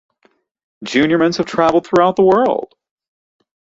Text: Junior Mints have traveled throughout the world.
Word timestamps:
Junior 0.83 1.19
Mints 1.19 1.37
have 1.37 1.45
traveled 1.45 1.85
throughout 1.85 2.15
the 2.15 2.23
world. 2.23 2.73